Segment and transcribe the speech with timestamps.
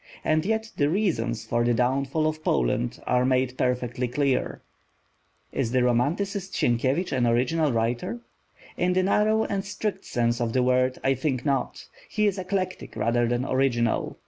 [0.25, 4.63] And yet the reasons for the downfall of Poland are made perfectly clear.
[5.51, 8.19] Is the romanticist Sienkiewicz an original writer?
[8.77, 11.85] In the narrow and strict sense of the word, I think not.
[12.09, 14.17] He is eclectic rather than original.